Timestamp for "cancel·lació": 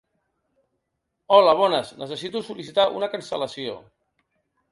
3.17-3.79